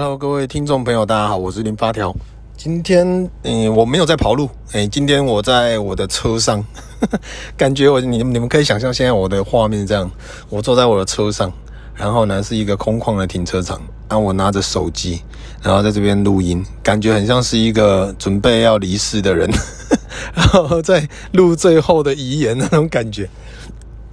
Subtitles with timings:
[0.00, 2.14] Hello，各位听众朋友，大家好，我是林发条。
[2.56, 6.64] 今天，嗯，我没有在跑路，哎，今天我在我的车上，
[7.58, 10.08] 感觉我你你们可以想象现在我的画面这样，
[10.50, 11.52] 我坐在我的车上，
[11.96, 13.76] 然后呢是一个空旷的停车场，
[14.08, 15.20] 然后我拿着手机，
[15.60, 19.50] 然后在这边录音，感觉很像是一个准备要离世的人，
[20.32, 23.28] 然后在录最后的遗言那种感觉。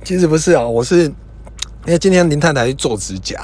[0.04, 1.14] 其实不是啊，我是因
[1.94, 3.40] 为今天林太太去做指甲。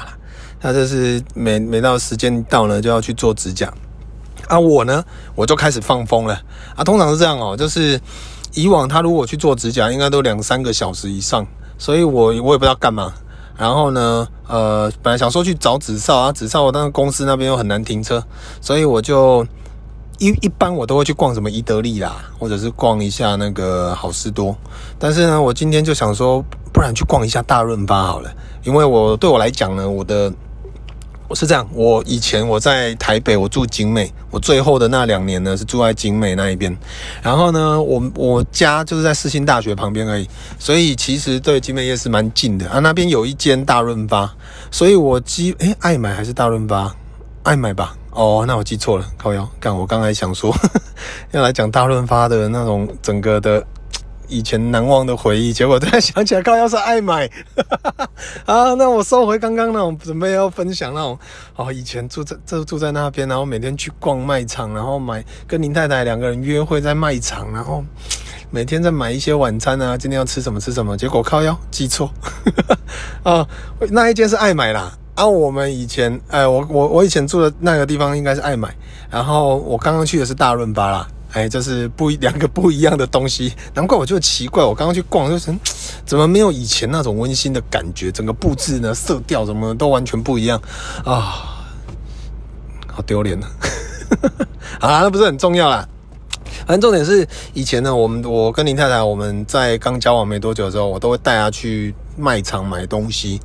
[0.62, 3.72] 他就是每每到时间到呢，就要去做指甲。
[4.46, 6.40] 啊，我呢，我就开始放风了。
[6.76, 8.00] 啊，通常是这样哦，就是
[8.54, 11.44] 以往他如果去做指甲，应该都两三个小时以上，
[11.78, 13.12] 所以我我也不知道干嘛。
[13.56, 18.22] 然后呢，呃，本来想说去找子少啊，子少但是公司那边又很难停车，
[18.60, 19.46] 所以我就
[20.18, 24.56] 一一般我都会去逛什么宜得利啦，或者是逛一下那个好事多。
[24.98, 28.30] 但是呢，我今天就想说，不然去逛一下大润发好了，
[28.64, 30.32] 因为我对我来讲呢，我的。
[31.34, 36.76] 是这样，我以前我在台北，我住景美，我最后的那两年呢是住在景美那一边。
[37.22, 42.78] 然后呢，我我家就是在世新大学旁边而已，所以其实对景美夜市蛮近的啊。
[42.78, 44.32] 那边有一间大润发，
[44.70, 46.94] 所以我记诶爱买还是大润发？
[47.42, 47.96] 爱买吧。
[48.10, 49.48] 哦，那我记错了，靠腰。
[49.58, 50.80] 干，我刚才想说呵 呵
[51.30, 53.64] 要来讲大润发的那种整个的。
[54.28, 57.30] 以前难忘的回忆，结果突然想起来，靠，要是爱买，
[58.46, 61.18] 啊，那我收回刚刚那种准备要分享那种，
[61.56, 67.84] 哦，以前住在就住在那边，然后每天去逛卖场，然后买跟林太太两个人约会在卖场，然后
[68.50, 72.10] 每天在买一些晚餐啊，今天要吃什么吃什么，结果靠腰记错，
[73.22, 73.46] 啊，
[73.90, 78.74] 那一间是爱买啦，啊，我们以前，哎，我我我以前住的那个地方应该是爱买，
[79.10, 81.06] 然后我刚刚去的是大润发啦。
[81.32, 85.50] 哎，这是不一两个不一样的东西，难怪我就奇怪，我刚刚去逛就是
[86.04, 90.60] 怎么没有以前那种温馨的感觉，整个布置呢，色调什么都完全不一样
[91.04, 91.64] 啊，
[92.86, 93.48] 好丢脸啊！
[94.78, 95.88] 好啦，那不是很重要啦，
[96.66, 103.40] 反正重点是以前呢，我们我跟林太太我们在刚交往没多久的时候，我都会带她去卖场买东西。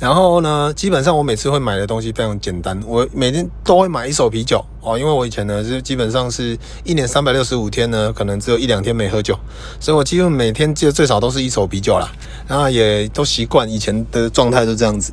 [0.00, 9.38] 然后呢，基本上我每次会买的东西非常简单，我每天都会买一手啤酒哦，因为我以前呢是基本上是一年三百六十五天呢，可能只有一两天没喝酒，
[9.78, 12.10] 所以我几乎每天就最少都是一手啤酒啦，
[12.48, 15.12] 然后也都习惯以前的状态就这样子，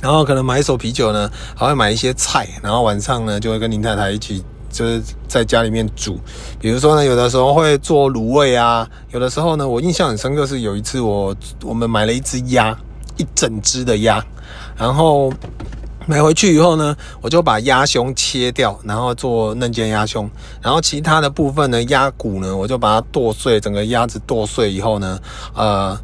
[0.00, 6.18] 然后可能买一手啤酒呢，还会买一些菜，然后晚上呢就会跟林太太一起就是在家里面煮，
[6.58, 12.74] 比如说呢有的时候会做卤味啊，有的时候呢我印象很深刻是有一次我我们买了一只鸭。
[13.16, 14.24] 一整只的鸭，
[14.76, 15.32] 然后
[16.06, 20.30] 买回去以后呢，我就把鸭胸切掉，然后做嫩煎鸭胸，
[20.62, 25.18] 然后其他的部分呢，鸭骨呢，我就把它剁碎，整个鸭子剁碎以后呢，
[25.54, 25.98] 呃，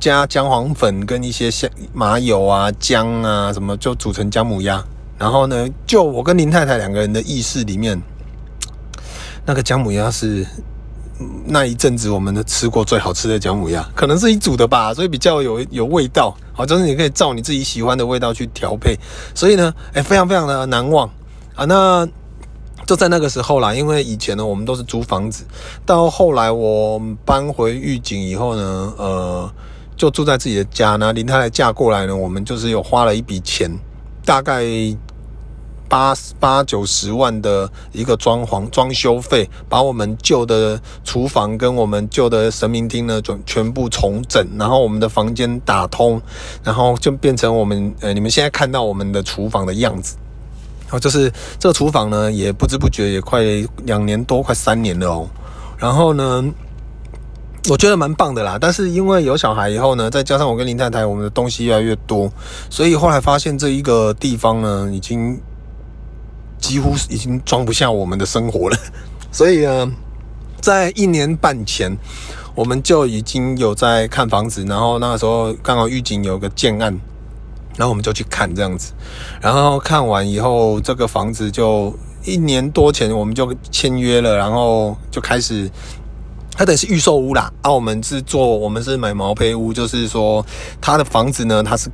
[0.00, 4.82] 加姜黄粉跟一些香麻油啊、姜啊什么，就煮成姜母鸭。
[5.18, 8.00] 然后呢，就我跟林太太两个人的意识里面，
[9.44, 10.46] 那个姜母鸭是。
[11.46, 16.36] 那一阵子，我们的吃过最好吃的姜母鸭，可能是你煮的吧，所以比较有有味道。
[16.52, 18.98] 好，就是你可以照你自己喜欢的味道去调配。
[19.34, 21.08] 所以呢，哎、非常非常的难忘
[21.54, 21.64] 啊。
[21.64, 22.06] 那
[22.86, 25.44] 就在那个时候啦，因为以前呢，我们都是租房子，
[25.86, 29.52] 到后来我搬回狱井以后呢，呃，
[29.96, 30.96] 就住在自己的家。
[30.96, 33.70] 那林太太嫁过来呢，我们就是有花了一笔钱，
[34.24, 34.64] 大概。
[35.92, 46.18] 八八九十万的一个装潢装修费，把我们旧的厨房跟我们旧的神明厅呢，全全部重整，然后我们的房间打通，
[46.64, 50.16] 然后就变成我们呃，你们现在看到我们的厨房的样子。
[50.84, 53.42] 然后就是这个厨房呢，也不知不觉也快
[53.84, 55.28] 两年多，快三年了哦。
[55.76, 56.42] 然后呢，
[57.68, 58.56] 我觉得蛮棒的啦。
[58.58, 62.32] 但是因为有小孩以后呢，再加上我跟林太太，我们的东西越来越多，
[62.70, 65.38] 所以后来发现这一个地方呢，已经。
[66.62, 68.78] 几乎已经装不下我们的生活了，
[69.32, 69.92] 所以呢，
[70.60, 71.94] 在一年半前，
[72.54, 76.96] 我们就已经有在看房子，然后那个时候刚好玉井有个建案，
[77.76, 78.92] 然后我们就去看这样子，
[79.40, 81.92] 然后看完以后，这个房子就
[82.24, 85.68] 一年多前我们就签约了，然后就开始，
[86.56, 90.46] 它等于是预售屋啦，啊，我们是做我们是买毛坯屋，就是说
[90.80, 91.90] 它的房子呢，它是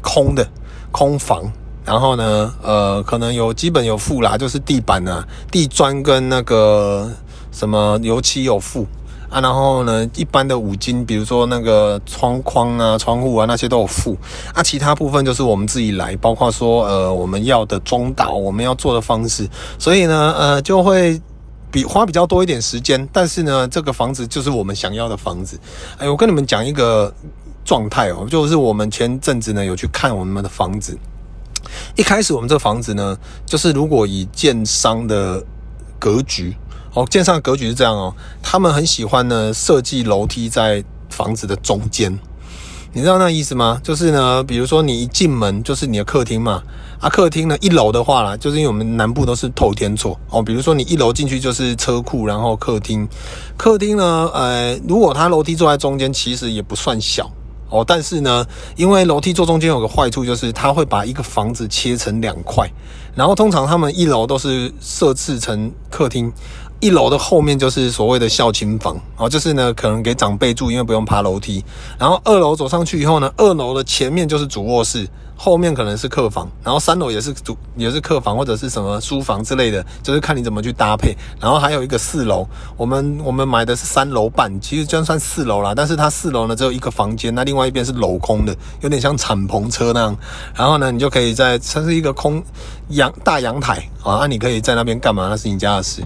[0.00, 0.48] 空的
[0.90, 1.52] 空房。
[1.90, 7.10] 然后呢，呃，可能有基本有附啦，就是地板啊、地砖跟那个
[7.50, 8.86] 什么油漆有附
[9.28, 9.40] 啊。
[9.40, 14.16] 然后呢，一般的五金，比如说那个窗框啊、窗户啊那些都有附
[14.54, 14.62] 啊。
[14.62, 19.48] 其他部分就是我们自己来，包括说呃我们要的中岛，我们要做的方式。
[19.76, 21.20] 所以呢，呃，就会
[21.72, 23.04] 比花比较多一点时间。
[23.12, 25.58] 但是呢，这个房子就是我们想要的房子。
[25.98, 27.12] 哎，我跟你们讲一个
[27.64, 30.96] 状态哦，就是我们前阵子呢有去看我们的房子。
[31.96, 35.44] 一开始我们这房子呢，就是如果以建商的
[35.98, 36.56] 格局
[36.94, 42.18] 哦，建商的格局是这样哦，他们很喜欢呢设计楼梯在房子的中间。
[42.92, 43.80] 你知道那意思吗？
[43.84, 46.60] 就是呢，比如说你一进门就是你的客厅嘛，
[46.98, 53.08] 啊，客厅呢一楼的话啦，就是因为我们南部都是透天厝哦，比如说你一楼进去就是车库，然后客厅，
[53.56, 57.30] 客厅呢，呃，如果它楼梯坐在中间，其实也不算小
[57.70, 58.46] 哦，但是呢，
[58.76, 62.70] 因为楼梯坐中间有个坏处，就是它会把一个房子切成两块，
[63.14, 66.32] 然后通常他们一楼都是设置成客厅。
[66.80, 71.62] 一楼的后面就是所谓的孝亲房，哦，就是呢，可能给长辈住，因为不用爬楼梯。
[71.98, 75.06] 然后二楼走上去以后呢，二楼的前面就是主卧室，
[75.36, 81.14] 后面可能是客房，然后三楼也是主也是客房或者是什么书房之类的，就是看你怎么去搭配。
[81.38, 82.46] 然后还有一个四楼，
[82.78, 90.16] 我们我们买的是三楼半，其实就算四楼啦，但是它四楼呢只有一个房间，那另外一边是镂空的，有点像敞篷车那样。
[90.54, 92.42] 然后呢，你就可以在它是一个空
[92.88, 95.28] 阳大阳台啊，那你可以在那边干嘛？
[95.28, 96.02] 那是你家的事。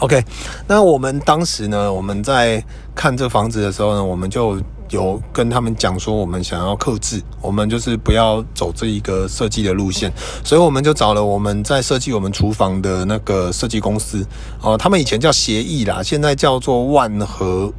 [0.00, 0.24] OK，
[0.66, 2.64] 那我们当时呢，我们在
[2.94, 4.58] 看这房子的时候呢，我们就
[4.88, 10.10] 有跟他们讲说，我们想要克制，我们就是不要走这一个设计的路线，
[10.42, 14.26] 所以我们就找了我们在设计我们厨房的那个设计公司
[14.62, 17.70] 哦，他们以前叫协议啦，现在叫做万和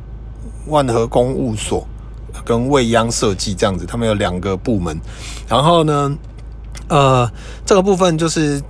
[0.68, 1.88] 万和公务所
[2.46, 4.96] 跟未央设计这样子，他们有两个部门，
[5.48, 6.16] 然后呢，
[6.88, 7.32] 呃，
[7.66, 8.62] 这个部分就是。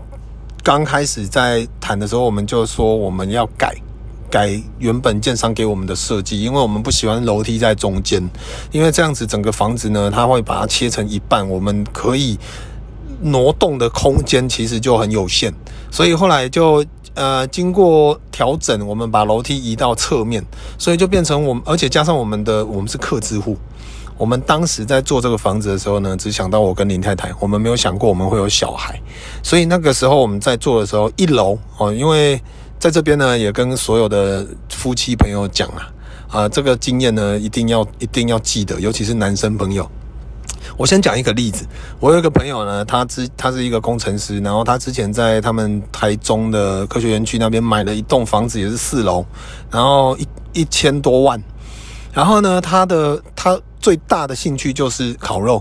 [0.64, 3.76] 刚开始在谈的时候，我们就说我们要改
[4.30, 8.22] 改原本建商给我们的设计，因为我们不喜欢楼梯在中间，
[8.72, 12.38] 因为这样子整个房子呢，它会把它切成一半，我们可以
[13.24, 15.52] 挪动的空间其实就很有限，
[15.90, 16.86] 所以后来就
[17.16, 20.46] 呃经过调整，我们把楼梯移到侧面，
[20.78, 23.58] 所以就变成我们，而且加上我们的我们是客制户。
[24.22, 29.02] 我们当时在做这个房子的时候呢，只想到我跟林太太，我们没有想过我们会有小孩，
[29.42, 32.40] 所以那个时候我们在做的时候，一楼哦，因为
[32.78, 35.92] 在这边呢，也跟所有的夫妻朋友讲啊，
[36.30, 39.90] 啊，这个经验呢，一定要一定要记得，尤其是男生朋友。
[40.78, 41.66] 我先讲一个例子，
[42.00, 49.26] 我有一个朋友呢，他之他是一个工程师，然后他之前在他们台中的科学园区那边买了一栋房子，也是四楼，
[49.72, 50.28] 然后一
[50.62, 51.42] 一千多万，
[52.14, 53.60] 然后呢，他的他。
[53.82, 55.60] 最大的兴趣就是烤肉，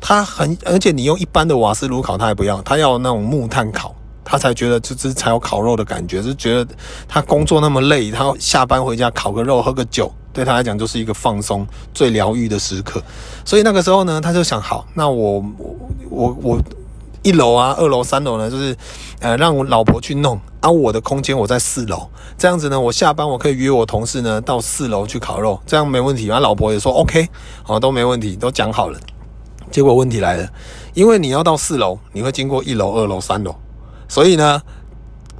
[0.00, 3.94] 他很，而且你用一般的瓦斯炉烤，他也不要，他要那种木炭烤，
[4.24, 6.74] 他才觉得这这才有烤肉的感觉，是觉得
[7.06, 13.00] 他工作那么累，他下班回家烤个肉，喝个酒，对他来讲就是一个放松、最疗愈的时刻。
[13.44, 15.76] 所以那个时候呢，他就想，好，那我我
[16.10, 16.62] 我我
[17.22, 18.76] 一楼啊、二楼、三楼呢，就是
[19.20, 20.40] 呃让我老婆去弄。
[20.60, 22.08] 啊、我的空间我在四楼，
[22.38, 26.28] 这样子呢，我下班我可以约我同事呢到四楼去烤肉，这样没问题。
[26.28, 27.28] 他老婆也说 OK，
[27.64, 28.96] 好，都没问题，都讲好了。
[29.72, 30.48] 结果问题来了，
[30.94, 33.56] 因为你要到四楼，你会经过一楼、二楼、三楼，
[34.06, 34.62] 所以呢，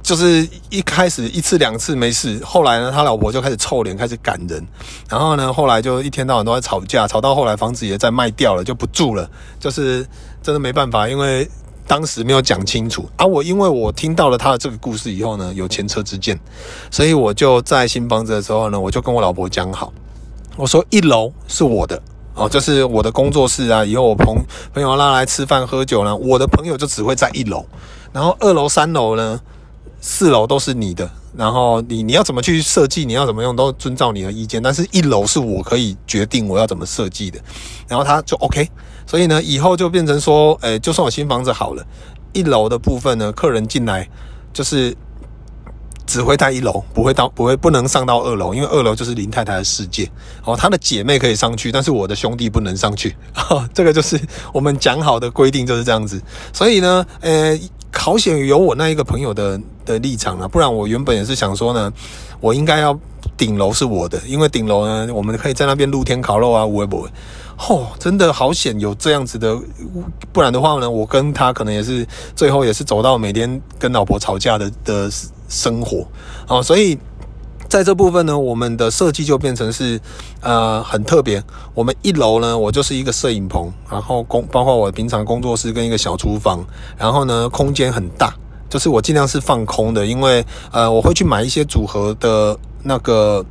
[0.01, 4.61] 就是一开始一次两次没事，后来呢，他老婆就开始臭脸，开始赶人，
[5.07, 10.05] 然后呢，后来就一天到晚都在吵架，吵到后来房子也在卖掉了，就不住了，就是
[10.41, 11.49] 真的没办法，因为。
[11.93, 13.07] 当时没有讲清楚。
[13.17, 13.23] 啊！
[13.23, 16.35] 我因为我听到了他的这个故事以后呢，有前车之鉴，
[16.89, 19.93] 所以我就在新房子的时候呢，我就跟我老婆讲好，
[20.55, 22.01] 我说一楼是我的。
[22.33, 24.35] 哦，就是我的工作室啊，以后我朋
[24.73, 27.63] 朋友拉来吃饭喝酒呢，我的朋友就只会在一楼，
[28.11, 29.39] 然后二楼三楼呢，
[30.05, 37.39] 四楼都是你的，然后你你要怎么去设计，你要怎么用，都遵照你的意见，但是一楼是我可以决定我要怎么设计的，
[37.87, 38.69] 然后他就 OK。
[39.07, 41.81] 所以呢，以后就变成说，诶，就算我新房子好了，
[42.33, 44.05] 一楼的部分呢，客人进来
[44.51, 44.93] 就是
[46.05, 50.11] 只会在一楼，不会到，不会不能上到二楼，因为二楼就是林太太的世界
[50.43, 53.15] 哦，她的姐妹可以上去，但是我的兄弟不能上去，
[53.49, 54.19] 哦，这个就是
[54.53, 56.21] 我们讲好的规定就是这样子。
[56.51, 57.57] 所以呢，呃，
[57.93, 61.93] 好险有我那一个朋友的的立场啊，不然我原本也是想说呢，
[62.41, 62.97] 我应该要
[63.37, 67.09] 顶楼是我的，因为顶楼呢，我们可以在那边露天烤肉啊，会不会？
[67.69, 69.57] 哦，真的好险有这样子的，
[70.33, 75.09] 不然的话呢，我跟他可能也是最后也是走到每天跟老婆吵架的的
[75.47, 76.05] 生活
[76.47, 76.97] 哦，所以
[77.67, 79.99] 在这部分呢，我们的设计就变成是
[80.41, 81.43] 呃很特别。
[81.73, 86.63] 我们一楼呢，我就是一个摄影棚，然后工包括我平常工作室跟一个小厨房，
[86.97, 88.33] 然后呢空间很大，
[88.69, 93.43] 就是我尽量是放空的，因为呃我会去买一些组合的那个。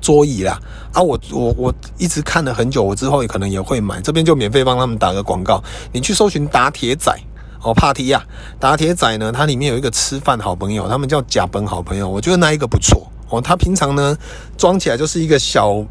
[0.00, 0.58] 桌椅啦，
[0.92, 4.00] 啊我，我我一直看了很久，我之后也可能也会买。
[4.00, 7.16] 这边就免费帮他们打个广告，你去搜寻打铁仔
[7.62, 8.20] 哦，帕提亚
[8.58, 13.40] 打铁仔呢，它里面有一个吃饭好朋友，他们叫甲本好朋友，我觉得那一个不错哦。
[13.40, 14.16] 他平常呢
[14.56, 15.84] 装起来就是一个小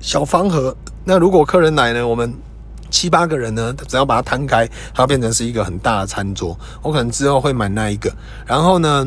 [0.00, 2.32] 小方盒，那如果客人来呢，我们
[2.90, 6.58] 七八个人呢，只要把它摊开，它变成是一个很大的餐桌。
[6.82, 8.12] 我可能之后会买那一个。
[8.46, 9.06] 然后呢，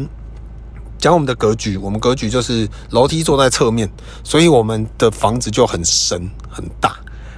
[0.98, 3.90] 讲我们的格局，我们格局就是楼梯坐在侧面，
[4.24, 6.96] 所以我们的房子就很深很大。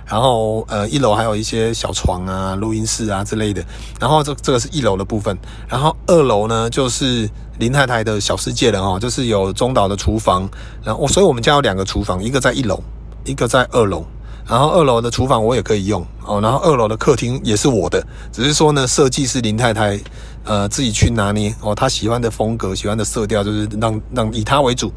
[0.07, 3.63] 然后呃，一楼还有一些小床啊、录音室啊之类的。
[3.99, 5.37] 然后这这个是一楼的部分。
[5.67, 10.49] 然后二楼呢，就是林太太的小世界了哦，就是有中岛的厨房。
[10.83, 12.81] 然后所以我们家有两个厨房，一个在一楼，
[13.25, 14.05] 一个在二楼。
[14.47, 19.99] 然后二楼的厨房我也可以用哦，然后二楼的客厅也是我的，只是说呢，设计是林太太
[20.45, 24.89] 呃自己去拿捏哦，她喜欢的风格、喜欢的色调就是让让以她为主。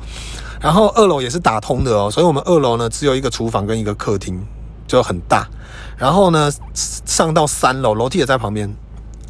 [0.60, 4.40] 然后二楼也是打通的哦，所以我们二楼呢只有一个厨房跟一个客厅，
[4.90, 5.48] 就很大。
[5.96, 8.74] 然后呢上到三楼，楼梯也在旁边。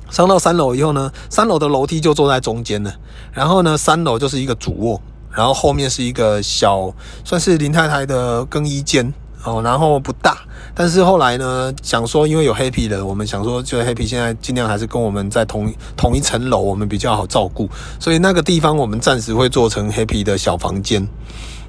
[0.09, 2.93] 上到三楼以后呢，三楼的楼梯就坐在中间了。
[3.33, 5.01] 然后呢，三楼就是一个主卧，
[5.31, 6.93] 然后后面是一个小
[7.25, 9.13] 算是林太太的更衣间。
[9.43, 10.37] 哦，然后不大，
[10.75, 17.67] 但是后来呢，想说因为有黑皮的，我们想说就黑皮现在尽量还是跟我们在同同一层楼，我们比较好照顾，
[17.99, 21.09] 所以那个地方我们暂时会做成黑皮的小房间。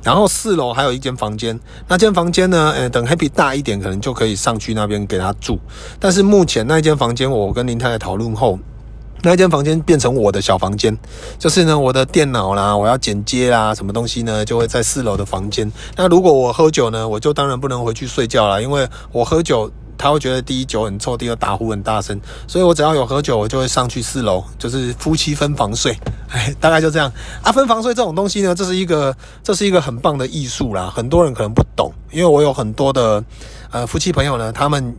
[0.03, 5.59] 然后四楼还有一间房间，那间房间呢，呃，等黑皮大一点，可能就可以上去那边给他住。
[5.99, 8.57] 但是目前那间房间，我跟林太太讨论后。
[9.23, 10.97] 那一间房间变成我的小房间，
[11.37, 15.71] 就是呢，我的电脑啦，我要剪接啦，什么东西呢，就会在四楼的房间。
[15.95, 25.95] 那如果我喝酒呢，我就当然不能回去睡觉了，因为我喝酒，他会觉得第一酒很臭，第二打呼很大声，所以我只要有喝酒，我就会上去四楼，就是夫妻分房睡，
[26.29, 27.11] 哎，大概就这样
[27.43, 27.51] 啊。
[27.51, 33.23] 分房睡这种东西呢，这是一个，这是一个很棒的艺术啦，很多人可能不懂，因为我有很多的
[33.69, 34.95] 呃夫妻朋友呢，他们。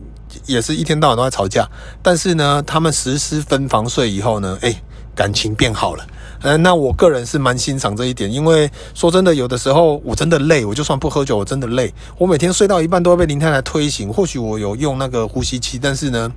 [0.47, 1.63] 也是一天到晚都在吵架，
[2.01, 4.75] 但是呢，他们实施分房睡以后呢，诶，
[5.13, 6.03] 感情变好了。
[6.43, 11.93] 嗯，那我个人是蛮欣赏这一点，因为说真的，有的时候我真的累，我就算不喝酒，我真的累。
[12.17, 14.11] 我每天睡到一半都会被林太太推醒。
[14.11, 16.31] 或许我有用那个呼吸器，但是呢，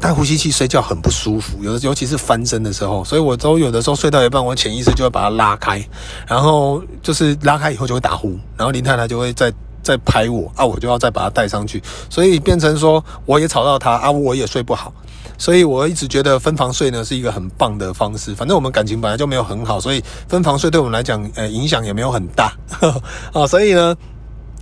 [0.00, 5.82] 戴呼吸器睡觉很不舒服，有的尤其是翻身的时候，所以我都有的时候睡到一半，我潜意识就会把它拉开，
[6.26, 9.52] 然后就是拉开以后就会打呼，然后林太太就会再。
[9.82, 11.80] 再拍我啊，我就要再把它带上去，
[12.10, 14.92] 所以变成说我也吵到他啊，我也睡不好，
[15.38, 18.34] 所以我一直觉得分房睡呢是一个很棒的方式。
[18.34, 22.52] 反正我们感情本来就没有很好，所以分房睡对我们来讲，呃，影响也没有很大
[23.32, 23.46] 啊。
[23.46, 23.96] 所以呢，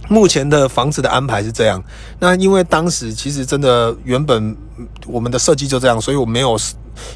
[0.08, 1.82] 目前的房子的安排是这样。
[2.18, 4.56] 那因为当时其实真的原本
[5.06, 6.58] 我们的设计就这样，所以我没有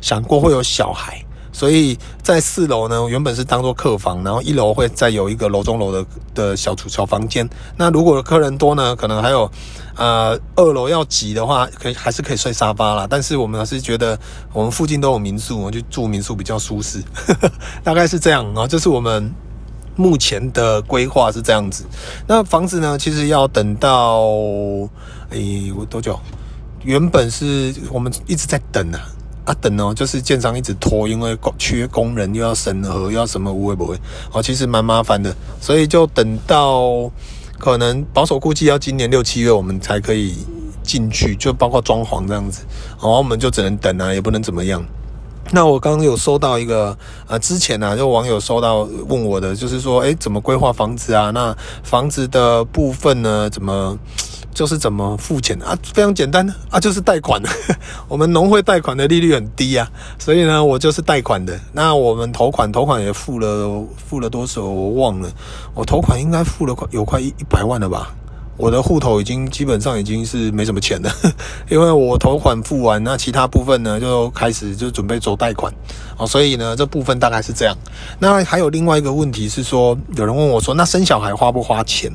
[0.01, 1.23] 想过会有小孩。
[1.59, 7.51] 所以在四楼呢，原本是当做客房，然后一楼会再有一个楼中楼的的小厨小房间。
[7.77, 9.51] 那如果客人多呢，可能还有，
[9.97, 13.09] 呃，二楼要挤的话，可以还是可以睡沙发啦。
[13.11, 14.17] 但是我们还是觉得
[14.53, 17.03] 我们附近都有民宿，我们就住民宿比较舒适，
[17.83, 18.65] 大概是这样啊。
[18.65, 19.35] 这是我们
[19.97, 21.85] 目前的规划是这样子。
[22.29, 24.21] 那房子呢，其实要等到，
[25.31, 26.17] 诶、我多久？
[26.85, 29.01] 原本是我们一直在等啊。
[29.49, 33.97] 啊，等哦，就是建商一直拖，因为缺工人，又要审核，又要什么，会不会？
[34.31, 37.11] 哦，其实蛮麻烦的，所以就等到
[37.59, 40.37] 可能保守估计要今年六七月，我们才可以
[40.83, 42.67] 进去，就包括装潢这样子。
[42.91, 44.85] 然后我们就只能等啊，也不能怎么样。
[45.51, 46.95] 那我刚刚有收到一个，
[47.27, 51.31] 呃，之前呢、啊，就网友收到问我的，就是说，诶，怎么规划房子啊？
[51.31, 53.99] 那房子的部分呢，怎么？
[54.55, 55.79] 就是怎么付钱啊？
[55.95, 57.41] 非常简单啊，就是贷款。
[58.09, 59.89] 我们农会贷款的利率很低啊，
[60.19, 61.59] 所以呢，我就是贷款的。
[61.73, 65.31] 那我们头款，头款也付了，付了多少我忘了。
[65.75, 68.15] 我头款应该付了快有快一一百万了吧？
[68.57, 71.09] 我的户头已经基本上已经是没什么钱了，
[71.71, 75.73] 因为我头款付完，那其他部分呢就开始就准备走贷款
[76.17, 76.27] 哦。
[76.27, 77.77] 所以呢，这部分大概是这样。
[78.19, 82.11] 那还有另外一个问题是说，有人问我说，那生小孩花不花钱？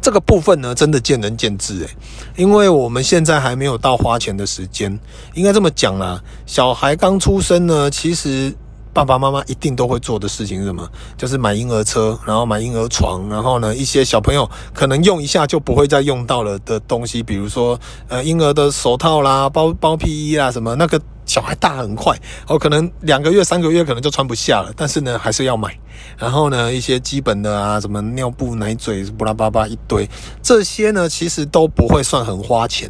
[0.00, 1.90] 这个部分呢，真的见仁见智诶，
[2.36, 4.98] 因为我们现在还没有到花钱的时间，
[5.34, 6.22] 应该这么讲啦。
[6.46, 8.54] 小孩刚出生呢，其实
[8.92, 10.88] 爸爸妈妈一定都会做的事情是什么？
[11.16, 17.78] 就是买婴儿车，然后买婴儿床，然后呢，一些小朋友可能用一下就不会再用到了的东西，比如说
[18.08, 21.00] 呃婴儿的手套啦、包包屁衣啦什么那个。
[21.34, 25.76] 小孩大很快，哦，可能两个月、三个月可能就穿不下了，但是呢，还是要买。
[26.16, 30.08] 然后呢，一些基本的啊，什么尿布、奶嘴，巴拉巴拉一堆，
[30.40, 32.88] 这些呢，其实都不会算很花钱。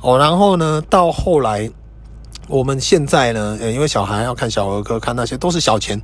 [0.00, 1.70] 哦，然后呢，到后来。
[2.46, 6.00] 我们现在呢，呃，因为小孩要看小儿科，看那些都是小钱，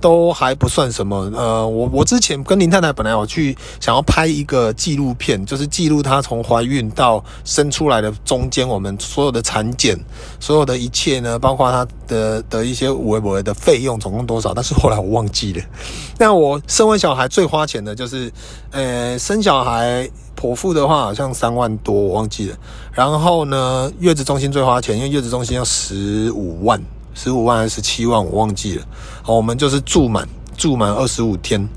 [0.00, 1.30] 都还不算什么。
[1.34, 9.98] 呃，我我之前跟林太太本来我去想要拍一个纪录片，就是记录她从怀孕到生出来的中间，我们所有的产检，
[10.40, 15.62] 所有的一切呢，包括她的的一些微博的费用总共多少，但是后来我忘记了。
[16.18, 18.32] 那我生完小孩最花钱的就是，
[18.70, 20.08] 呃，生小孩。
[20.42, 22.56] 剖腹的话好像三万多，我忘记了。
[22.90, 26.82] 然后呢，月子中心最花钱，因为月子中心要十五万，
[27.14, 28.84] 十五万还是十七万，我忘记了。
[29.22, 31.68] 好，我们就是住满，住满二十五天。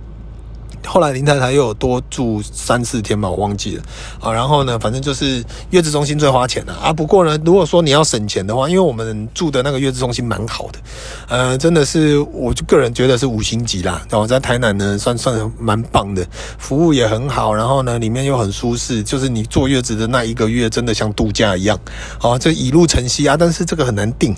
[0.86, 3.84] 后来林太太又有多住三四天嘛，我忘记了
[4.20, 4.32] 啊。
[4.32, 6.94] 然后呢，反正就是月子中心最花钱的啊。
[6.94, 10.80] 不过呢，如果说你要省钱的话，因为我们住的那个月子中心蛮好的，
[11.28, 14.02] 呃，真的是我就个人觉得是五星级啦。
[14.10, 16.26] 然后在台南呢，算算蛮棒的，
[16.58, 17.54] 服务也很好。
[17.54, 21.80] 然后呢，里面又很舒适，就是你坐月子的那一个月，真的像度假一样。
[22.20, 24.36] 好，这一路晨曦啊，但是这个很难定。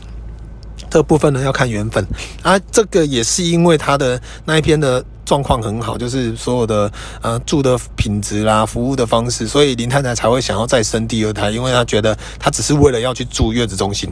[0.90, 2.06] 这部分呢要看缘分
[2.42, 6.92] 啊，这个也是因为他的那一边的状况很好，就是所有的
[7.22, 14.10] 呃住的品质啦、服务的方式，所以林太太才会想要再生第二胎，因为她觉得她只是为了要去住月子中心，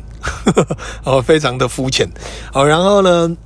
[1.05, 2.05] 哦，非常的肤浅。
[2.51, 3.38] 好，然后呢，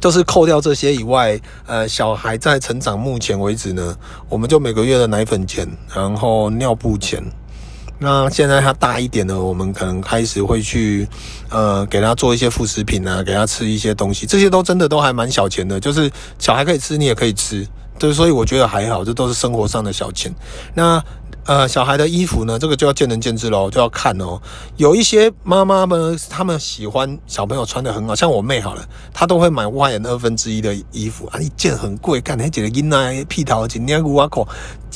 [0.00, 3.96] 就是扣掉这些以外，呃，小孩在成长目前为止呢，
[4.28, 7.20] 我们就每个月的奶粉钱，然后尿布钱。
[8.00, 11.06] 那现在他大一点了，我们可能开始会去，
[11.50, 17.64] 呃，给他做一些副食品啊，给他吃一些东西，这些都真的都还蛮小钱的，就是小孩可以吃，你也可以吃，
[17.98, 20.34] 对，所以我觉得还好，这都是生活上的小钱。
[20.74, 21.00] 那。
[21.50, 24.40] 呃，小孩的衣服呢，这个就要见仁见智喽，就要看哦。
[24.76, 34.46] 有一些妈妈们，她们喜欢小朋友穿得很好，像我妹好了，她都会买 Y&N 二分之一的衣服啊，一件很贵，干那几个囡仔屁桃钱，你看五阿口，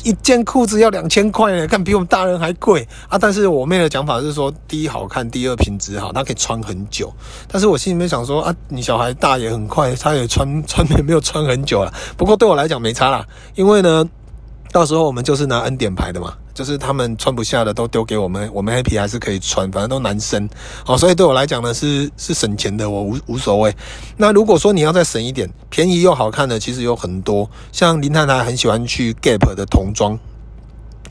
[0.04, 3.18] 一件裤子要两千块呢，看比我们大人还贵啊。
[3.18, 7.12] 但是我妹的讲法是说，第一好看，第二品质好，她可以穿很久。
[7.48, 11.92] 但是我心里面想说啊，你小孩大也很快，她也穿穿也没有穿很久了。
[12.16, 14.08] 不过对我来讲没差啦，因为呢。
[14.74, 20.48] 到时候我们就是拿恩典牌的嘛，就是他们穿不下的都丢给我们，我们黑皮还是可以穿，反正都男生，
[20.84, 23.72] 哦，所以对我来讲呢是是省钱的，我无无所谓。
[24.16, 30.18] 那如果说你要再省一点，便宜又好看的，其实有很多，像林太太很喜欢去 Gap 的童装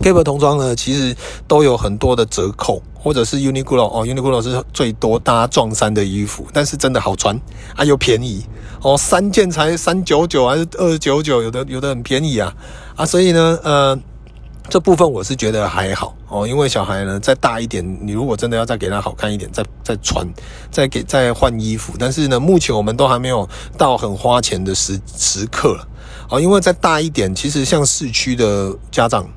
[0.01, 1.15] ，Gap 童装呢其实
[1.47, 7.39] 都有很多的折扣，或者是 Uniqlo 哦，Uniqlo 是最多搭撞衫的衣服，但是真的好穿
[7.77, 8.45] 啊又便宜
[8.81, 12.53] 哦，三件才三九九还是二九九，有的有的很便宜啊。
[12.95, 13.99] 啊，所以呢，呃，
[14.69, 20.27] 这部分我是觉得还好哦，因为小孩呢再大一点，你如果真的要再给他好看一点，再再穿，
[20.69, 25.87] 再给再换衣服，但是呢，目前我们都还没有到很花钱的时时刻了
[26.29, 29.27] 哦，因为再大一点，其实像市区的家长，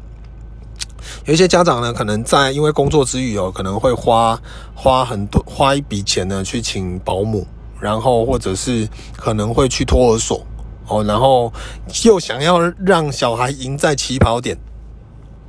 [1.25, 4.39] 有一些家长呢，可能在因为工作之余哦，可能会花
[4.75, 7.47] 花很多花一笔钱呢去请保姆，
[7.81, 10.47] 然后或者是可能会去托儿所。
[10.89, 11.53] 哦，然后
[12.05, 14.57] 又想要让小孩赢在起跑点，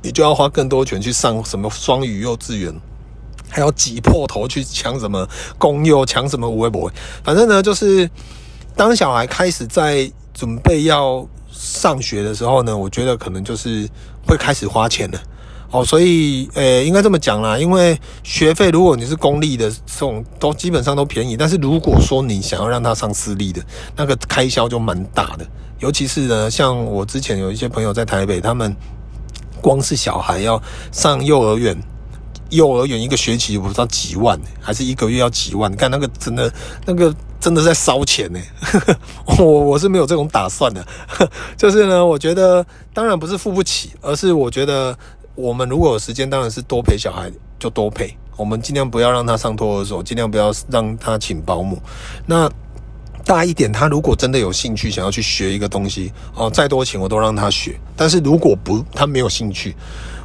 [0.02, 2.74] 你就要花更多钱去上什么双语幼稚园，
[3.48, 6.90] 还要挤破头去抢什么公幼，抢什么微博。
[7.22, 8.08] 反正呢，就是
[8.76, 13.88] 当小孩开始在准备要上学的时候呢，我觉得可能就是
[14.26, 15.20] 会开始花钱了。
[15.70, 21.36] 哦，所以，诶、欸，应该这么讲啦，因为学费如果你是公立的，这种都基本上都便宜。
[21.36, 23.62] 但是如果说你想要让他上私立的，
[23.94, 25.46] 那个开销就蛮大的。
[25.78, 28.74] 尤其是呢，像我之前有一些朋友在台北，他们
[29.60, 31.76] 光是小孩要上幼儿园，
[32.48, 35.70] 幼儿园一个学期不知道几万，还是一个月要几万？
[35.76, 36.50] 看那个真的，
[36.86, 38.40] 那个真的在烧钱呢。
[39.38, 40.82] 我我是没有这种打算的，
[41.58, 44.96] 就是呢，我觉得当然不是付不起，而是我觉得。
[45.38, 48.12] 我们如果有时间，当然是多陪小孩就多陪。
[48.36, 51.80] 我们尽量不要让他上托儿所，尽量不要让他请保姆。
[52.26, 52.50] 那
[53.24, 57.78] 大一点，他如果真的有兴趣想要去学一个东西，哦，再多钱我都让他学。
[57.94, 59.76] 但是如果不，他没有兴趣，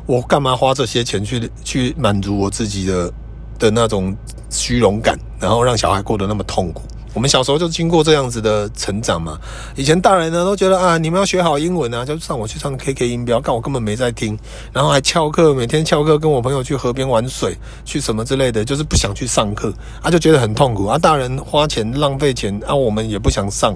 [0.07, 3.13] 我干嘛花这些钱去去满足我自己的
[3.59, 4.17] 的那种
[4.49, 6.81] 虚荣感，然后让小孩过得那么痛苦？
[7.13, 9.37] 我们小时候就经过这样子的成长嘛。
[9.75, 14.37] 以前大人呢都觉得啊，你们要学好英文啊，就上我去唱 KK 音标，但我根本没在听，
[14.71, 19.71] 然后还翘课，每天翘课跟我朋友去河边玩水，去什么之类的，就是不想去上课，
[20.01, 20.97] 啊，就觉得很痛苦啊。
[20.97, 23.75] 大人花钱浪费钱啊，我们也不想上，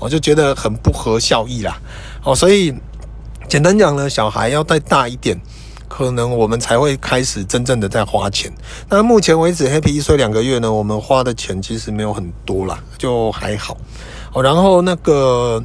[0.00, 1.78] 我就觉得很不合效益啦。
[2.24, 2.74] 哦，所以
[3.48, 5.38] 简单讲呢，小孩要再大一点。
[5.88, 8.52] 可能我们才会开始真正的在花钱。
[8.88, 13.76] 那目前为止，Happy 一岁两个月呢，我们花的钱其实没有很多啦，就还好。
[14.32, 15.62] 哦，然后那个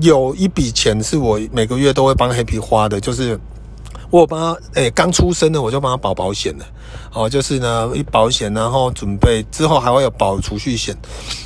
[0.00, 3.38] 有一笔钱是我每个月都会帮 Happy 花的，就是
[4.10, 6.66] 我帮他，诶，刚出生的我就帮他保保险了。
[7.12, 10.96] 哦，就是呢，一保险，然后准备之后还会有保储蓄险。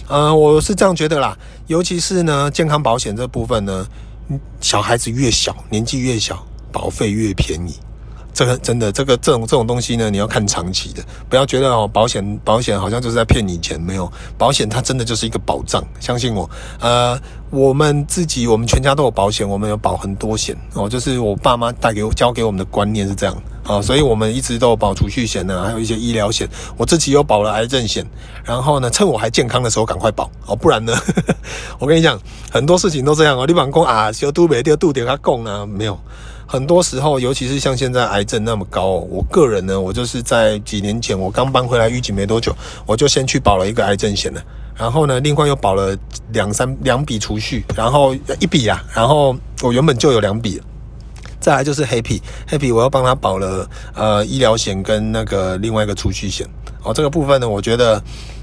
[0.08, 3.86] 呃，我是这样觉得啦，尤其是呢，健康保险这部分呢，
[4.62, 6.42] 小孩子越小，年纪越小。
[6.78, 7.74] 保费越便宜，
[8.32, 16.48] 这个真的，这个这种这种东西呢，你要看长期的，不要觉得哦，保险保险好像就是在骗你钱，没有，保险它真的就是一个保障，相信我。
[16.78, 20.56] 呃，我们自己，我们全家都有保险，我们有保很多险。
[20.74, 23.36] 哦，就是我爸妈带给我教给我们的观念是这样。
[23.64, 28.06] 啊，所以我们一直都有保储蓄险呢，还有一些医疗险，我自己有保了癌症险，
[28.44, 30.30] 然后呢，趁我还健康的时候赶快保。
[30.46, 30.94] 哦，不然呢，
[31.80, 32.18] 我跟你讲，
[32.50, 35.98] 很多事情都这样哦，你忙讲啊，小肚没掉肚点他供啊，没有。
[36.50, 42.56] 很多时候，尤其是像现在癌症那么高，我个人呢，我就是在几年前我刚搬回来预警没多久，
[42.86, 44.42] 我就先去保了一个癌症险了，
[44.74, 45.94] 然后呢，另外又保了
[46.32, 50.58] 两三两笔储蓄，然后一笔啊，然后我原本就有两笔，
[51.38, 56.48] 再来就是 Happy Happy，我又帮他保了呃医疗险跟那个另外一个储蓄险。
[56.82, 58.02] 哦，这个部分呢，我觉得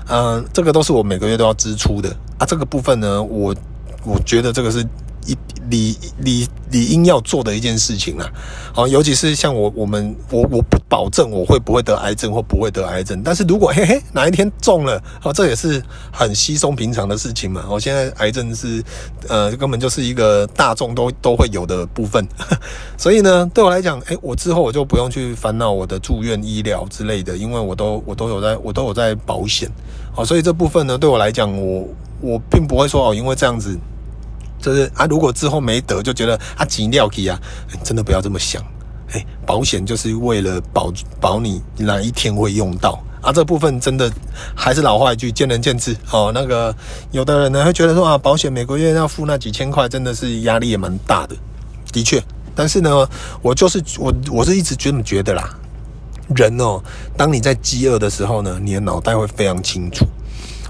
[0.10, 2.16] 嗯、呃，这个都是我每个月都要支出的。
[2.38, 3.56] 啊，这个部分呢，我
[4.04, 4.86] 我觉得这个是。
[5.26, 5.38] 一
[5.70, 8.32] 理理理应要做的一件事情啦，
[8.74, 17.66] 好，尤其是像我我们我我不保证我会不会得癌症或不会得癌症，但是如果嘿嘿哪一天中了，哦，这也是很稀松平常的事情嘛。
[17.70, 18.84] 我现在癌症是
[19.28, 22.28] 呃根本就是一个大众都都会有的部分，
[22.96, 29.68] 所以呢，对我来讲，诶，我之后我就不用去烦恼我的住院医疗之类的，因为我都我都有在我都有在保险，
[30.14, 31.88] 好，所以这部分呢，对我来讲，我
[32.22, 33.76] 我并不会说哦，因为这样子。
[34.66, 37.40] 就是啊，如果之后没得，就觉得啊，急尿气啊，
[37.84, 38.60] 真的不要这么想。
[39.12, 43.32] 哎，保险就是为了保保你哪一天会用到啊。
[43.32, 44.12] 这部分真的
[44.56, 46.32] 还是老话一句，见仁见智哦。
[46.34, 46.76] 那个
[47.12, 51.36] 有的人呢会觉得说啊，保险每个月要付那几千块，真的是压力也蛮大的。
[51.94, 52.20] 的确，
[52.56, 53.08] 但是呢，
[53.44, 55.48] 我就是我我是一直这么觉得啦。
[56.36, 56.82] 人哦，
[57.16, 60.08] 当你在饥饿的时候呢，你的脑袋会非常清楚。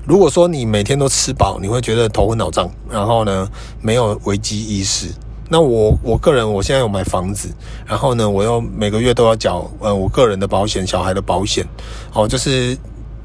[0.06, 3.50] 如果说你每天都吃饱，你会觉得头昏脑胀，然后呢，
[3.82, 5.08] 没有危机意识。
[5.50, 7.50] 那我我个人我现在有买房子，
[7.86, 11.66] 然后呢，我又每个月都要缴呃我个人的保险、小孩的保险，
[12.14, 12.78] 哦，就是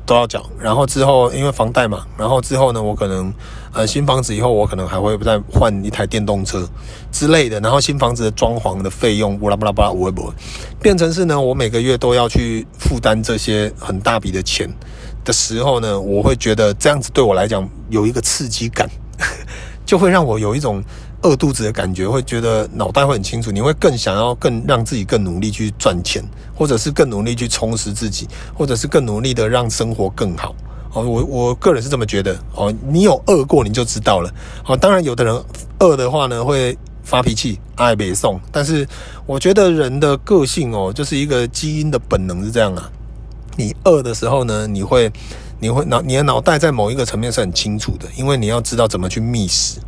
[0.04, 0.44] 都要缴。
[0.58, 3.32] 然后之后因为房贷嘛，然后之后呢，我可能
[3.72, 6.66] 呃新房子以后我可能还会再换一台电动车
[7.12, 7.60] 之类的。
[7.60, 10.32] 然后新房子的装潢的费用，巴拉巴拉巴拉，我会不会
[10.80, 11.40] 变成是呢？
[11.40, 14.70] 我每个月都要去负担这些很大笔的钱。
[15.30, 18.90] 的时候呢，我会觉得这样子对我来讲有一个刺激感，
[19.86, 20.82] 就会让我有一种
[21.22, 26.20] 饿肚子的感觉，会觉得脑袋会很清楚，你会更想要更让自己更努力去赚钱，
[26.52, 30.52] 或者是更努力去充实自己，或者是更努力的让生活更好。
[30.94, 32.36] 哦，我我个人是这么觉得。
[32.56, 34.28] 哦，你有饿过你就知道了。
[34.66, 35.44] 哦，当然有的人
[35.78, 38.84] 饿的话呢会发脾气，爱北送，但是
[39.26, 42.90] 我觉得人的个性哦，就是一个基因的本能是这样啊。
[43.56, 45.10] 你饿的时候呢，你会，
[45.58, 49.80] 你会脑，你的脑袋在某一个层面是很清楚的，因为你要知道怎么去觅食，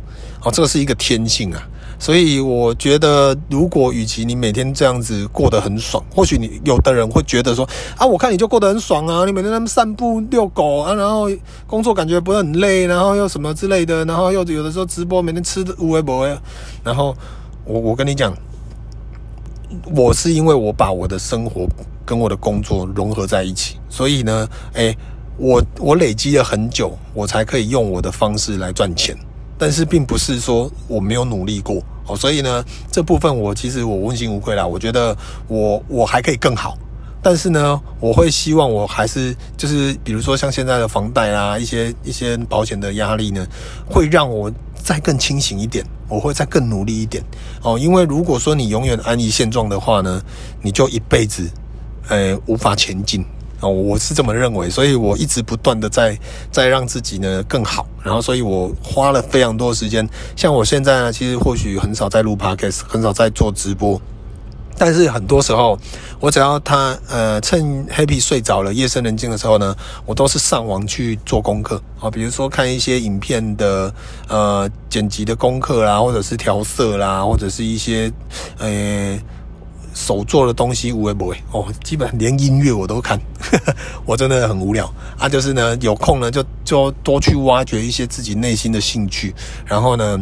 [0.43, 1.61] 哦，这个是一个天性啊。
[1.99, 11.29] 所以我觉得，如果与其你每天这样子过得很爽，或许你有的人会觉得说，啊，我看你就过得很爽啊，你每天在那散步、遛狗啊，然后
[11.65, 16.37] 工作感觉不是很累，然后又什么之类的，然后又有的时候直播，每天吃的无微不微，
[16.83, 17.15] 然后
[17.65, 18.35] 我我跟你讲。
[19.95, 21.65] 我是因为我把我的生活
[22.05, 24.95] 跟我的工作融合在一起，所以呢，诶，
[25.37, 29.17] 我我累积了很久，我才可以用我的方式来赚钱。
[29.57, 34.65] 但是并不是说我没有努力过哦，所以呢，这部分我其实我问心无愧啦。
[34.65, 35.15] 我觉得
[35.47, 36.77] 我我还可以更好，
[37.21, 43.45] 但是呢，我会希望我还是就是比如说像现在的房贷啊，一些一些保险的压力呢，
[43.89, 44.51] 会让我。
[44.83, 47.23] 再更清醒一点，我会再更努力一点
[47.61, 47.79] 哦。
[47.79, 50.21] 因为如果说你永远安于现状的话呢，
[50.61, 51.49] 你就一辈子，
[52.09, 53.25] 呃，无法前进
[53.59, 53.69] 哦。
[53.69, 56.17] 我是这么认为，所以我一直不断的在
[56.51, 57.85] 在让自己呢更好。
[58.03, 60.07] 然后，所以我花了非常多的时间。
[60.35, 64.01] 像我现在呢，其实或许很少在录 Podcast，很少在做直播。
[64.75, 65.77] 但是很多时候，
[66.19, 73.93] 我只要他呃趁 Happy 睡着了，夜深人静的时候呢，我都是上网去做功课啊，比如说看一些影片的
[74.27, 78.11] 呃剪辑的功课啦，或者是调色啦，或者是一些
[78.57, 79.17] 呃
[79.93, 83.19] 手做的东西，无为不为哦，基本连音乐我都看，
[84.05, 85.29] 我真的很无聊啊。
[85.29, 89.33] 就是呢，有空呢就就多去挖掘一些自己内心的兴趣，
[89.65, 90.19] 然后呢，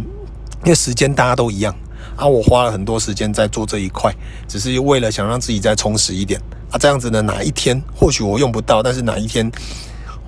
[0.64, 1.76] 因为时间大家都一样。
[2.18, 4.14] 啊，我花了很多时间在做这一块，
[4.48, 6.78] 只是为了想让自己再充实一点啊。
[6.78, 9.50] 这样子呢，哪一天或许我用不到，但是哪一天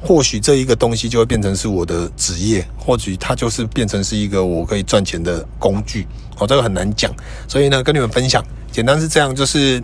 [0.01, 6.07] 或许这一个东西就会变成是我的职业，或许它就是变成是一个我可以赚钱的工具。
[6.39, 7.13] 哦，这个很难讲，
[7.47, 9.81] 所以呢，跟你们分享，简单是这样，就是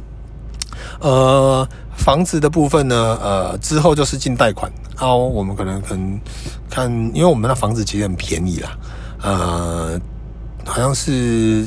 [0.99, 4.69] 呃，房子的部分呢，呃，之后就是进贷款。
[4.97, 6.19] 啊，我们可能可能
[6.69, 8.77] 看，因为我们的房子其实很便宜啦，
[9.21, 10.01] 呃，
[10.65, 11.65] 好像是。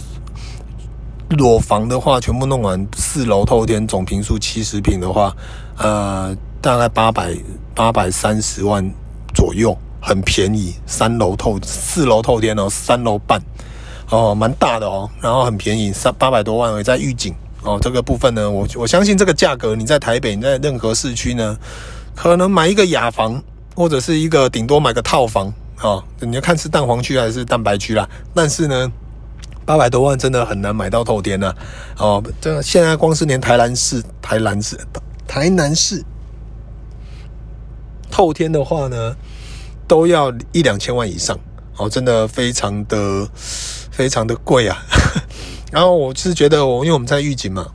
[1.38, 5.34] 裸房的话，全部弄完四楼透天，总坪数七十坪的话，
[5.78, 7.34] 呃，大概八百
[7.74, 8.86] 八百三十万
[9.32, 10.74] 左右，很便宜。
[10.84, 13.40] 三楼透四楼透天哦，三楼半
[14.12, 17.78] 哦，蛮大的哦，然后很便宜，三八百多万，也在预警哦。
[17.82, 21.58] 这个部分呢，我我相信这个价格，你在台北，你在任何市区呢，
[22.14, 23.42] 可能买一个雅房，
[23.74, 28.08] 或者是一个顶多买个套房哦，你要看是蛋黄区还是蛋白区啦。
[28.34, 28.92] 但是呢。
[29.64, 31.56] 八百多万真的很难买到透天呐、啊！
[31.98, 34.76] 哦，这现在光是连台南市、台南市、
[35.24, 36.04] 台南市
[38.10, 39.14] 透天的话呢，
[39.86, 41.38] 都要一两千万以上
[41.76, 43.28] 哦，真的非常的
[43.92, 44.82] 非常的贵啊！
[45.70, 47.66] 然后我是觉得，我因为我们在玉井嘛，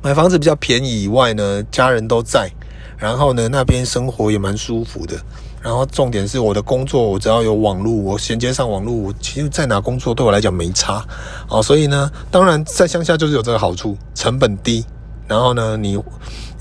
[0.00, 2.48] 买房子比较便宜以外呢，家人都在，
[2.96, 5.16] 然后呢那边生活也蛮舒服的。
[5.60, 11.04] 然后重点是我的工作，我只要有网络，我衔接上网络，我其实在哪工作对我来讲没差
[11.48, 11.62] 哦。
[11.62, 14.84] 所以呢，当然在乡下就是有这个好处，成本低。
[15.28, 15.96] 然后呢，你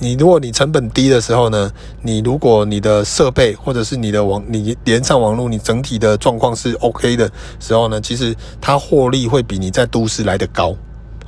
[0.04, 10.76] 你如果你成本低的时候呢，你如果你的设备或者是你的网，你连上网络，你整体的状况是 OK 的时候呢，其实它获利会比你在都市来的高。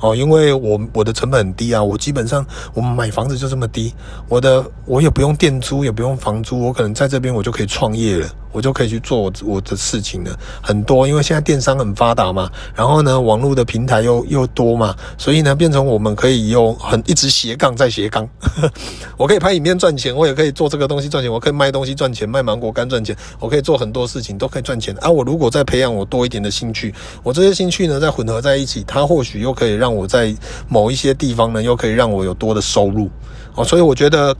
[0.00, 3.94] 哦，因为我我的成本很低啊，我基本上我们买房子就这么低，
[4.28, 8.28] 我的我也不用电租，也不用房租，我可能在这边我就可以创业了。
[8.54, 10.30] 我就可以去做我我的事情了，
[10.62, 18.28] 很多，因为现在电商很发达嘛，然后呢，网络的平台又又多嘛，所以呢，变成我们可以用很一直斜杠再斜杠，
[19.18, 25.10] 我可以拍影片赚钱，我也可以做这个东西赚钱，我可以卖东西赚钱，卖芒果干赚钱，我可以做很多事情都可以赚钱啊。
[25.10, 30.32] 我如果再培养我多一点的兴趣，我这些兴趣呢再混合在一起，它或许又可以让我在
[30.68, 33.10] 某一些地方呢，又可以让我有多的收入
[33.56, 33.64] 哦。
[33.64, 34.36] 所以我觉得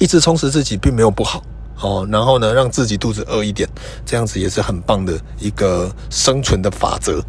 [0.00, 1.40] 一直充实自己并没有不好。
[1.80, 3.68] 哦，然后呢，让自己肚子饿一点，
[4.04, 7.22] 这样子也是很棒的一个生存的法则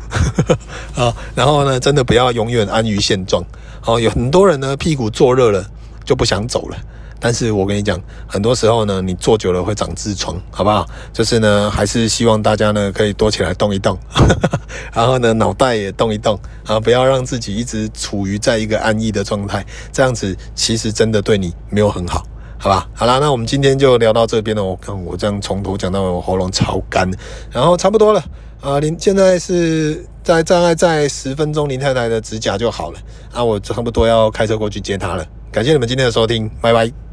[0.96, 1.14] 啊。
[1.36, 3.44] 然后呢，真的不要永远安于现状。
[3.86, 5.66] 哦，有很多人呢，屁股坐热了
[6.04, 6.78] 就不想走了。
[7.22, 10.88] 但是我跟你讲，很多时候呢，你坐久了会长痔疮，好不好？
[11.12, 13.98] 就是呢，还是希望大家呢可以多起来动一动，
[14.96, 19.66] 然后呢，脑袋也动一动啊，不要让自己一直处于在一个安逸的状态。
[19.92, 22.26] 这样子其实真的对你没有很好。
[22.62, 24.62] 好吧，好啦，那我们今天就聊到这边了。
[24.62, 27.10] 我看我这样从头讲到尾，我喉咙超干，
[27.50, 28.22] 然后差不多了
[28.60, 28.82] 啊。
[28.82, 33.00] 林现在是在大概在十分钟，林太太的指甲就好了
[33.32, 33.42] 啊。
[33.42, 35.26] 我差不多要开车过去接她了。
[35.52, 37.09] 感谢你们今天的收听，拜拜。